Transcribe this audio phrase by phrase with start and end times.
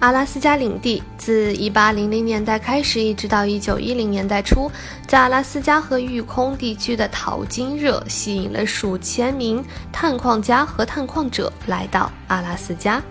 [0.00, 4.72] 阿拉斯加领地自1800年代开始，一直到1910年代初，
[5.06, 9.62] 在阿拉斯加和育空地区的淘金热吸引了数千名
[9.92, 13.02] 探矿家和探矿者来到阿拉斯加。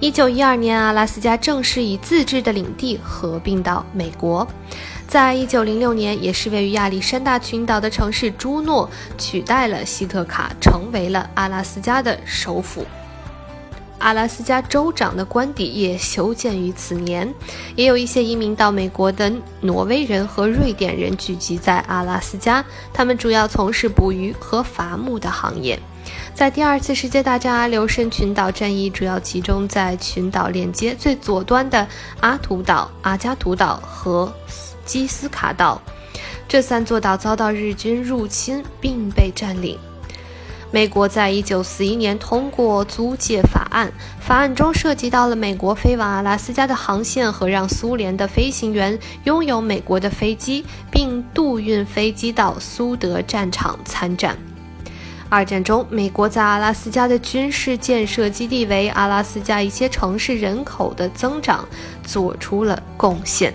[0.00, 4.44] 1912年，阿拉斯加正式以自治的领地合并到美国。
[5.06, 12.84] 在1906年，也是位于亚历山大群岛的城市朱诺取代了西特卡，成为了阿拉斯加的首府。
[14.02, 17.32] 阿拉斯加州长的官邸也修建于此年，
[17.76, 25.78] 也有一些移民到美国的挪威人和瑞典人聚集在阿拉斯加，他们主要从事捕鱼和伐木的行业。
[26.34, 31.86] 在第二次世界大战阿留申群岛战役主要集中在群岛链接最左端的
[32.18, 34.32] 阿图岛、阿加图岛和
[34.84, 35.80] 基斯卡岛，
[36.48, 39.78] 这三座岛遭到日军入侵并被占领。
[40.74, 54.34] 美国在一九四一年通过租借法案，法案中涉及到了美国飞往阿拉斯加的航线和让苏联的飞行员拥有美国的飞机，并渡运飞机到苏德战场参战。
[55.28, 61.68] 二战中，美国在阿拉斯加的军事建设基地为阿拉斯加一些城市人口的增长
[62.02, 63.52] 做出了贡献。